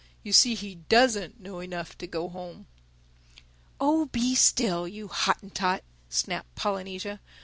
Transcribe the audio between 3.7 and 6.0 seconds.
"Oh, be still, you Hottentot!"